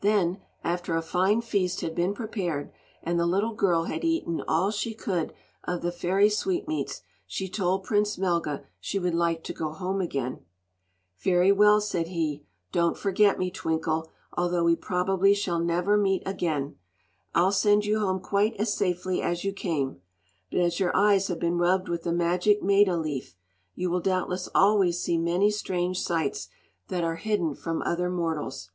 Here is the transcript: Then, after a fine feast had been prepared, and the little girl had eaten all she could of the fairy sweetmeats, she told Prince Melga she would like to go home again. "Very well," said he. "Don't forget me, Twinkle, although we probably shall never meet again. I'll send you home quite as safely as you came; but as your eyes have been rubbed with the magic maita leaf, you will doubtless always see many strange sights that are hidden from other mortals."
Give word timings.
Then, 0.00 0.40
after 0.64 0.96
a 0.96 1.02
fine 1.02 1.42
feast 1.42 1.82
had 1.82 1.94
been 1.94 2.14
prepared, 2.14 2.72
and 3.02 3.20
the 3.20 3.26
little 3.26 3.52
girl 3.52 3.84
had 3.84 4.04
eaten 4.04 4.42
all 4.48 4.70
she 4.70 4.94
could 4.94 5.34
of 5.64 5.82
the 5.82 5.92
fairy 5.92 6.30
sweetmeats, 6.30 7.02
she 7.26 7.46
told 7.46 7.84
Prince 7.84 8.16
Melga 8.16 8.64
she 8.80 8.98
would 8.98 9.14
like 9.14 9.44
to 9.44 9.52
go 9.52 9.68
home 9.72 10.00
again. 10.00 10.42
"Very 11.22 11.52
well," 11.52 11.78
said 11.82 12.08
he. 12.08 12.42
"Don't 12.72 12.96
forget 12.96 13.38
me, 13.38 13.50
Twinkle, 13.50 14.10
although 14.32 14.64
we 14.64 14.76
probably 14.76 15.34
shall 15.34 15.58
never 15.58 15.98
meet 15.98 16.22
again. 16.24 16.76
I'll 17.34 17.52
send 17.52 17.84
you 17.84 17.98
home 17.98 18.20
quite 18.20 18.54
as 18.58 18.72
safely 18.72 19.20
as 19.20 19.44
you 19.44 19.52
came; 19.52 20.00
but 20.50 20.60
as 20.60 20.80
your 20.80 20.96
eyes 20.96 21.28
have 21.28 21.38
been 21.38 21.58
rubbed 21.58 21.90
with 21.90 22.04
the 22.04 22.12
magic 22.14 22.62
maita 22.62 22.98
leaf, 22.98 23.36
you 23.74 23.90
will 23.90 24.00
doubtless 24.00 24.48
always 24.54 24.98
see 25.02 25.18
many 25.18 25.50
strange 25.50 26.00
sights 26.00 26.48
that 26.88 27.04
are 27.04 27.16
hidden 27.16 27.54
from 27.54 27.82
other 27.82 28.08
mortals." 28.08 28.70